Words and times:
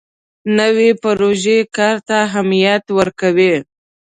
نوې 0.59 0.89
پروژه 1.03 1.57
کار 1.77 1.95
ته 2.07 2.15
اهمیت 2.27 2.83
ورکوي 2.97 3.53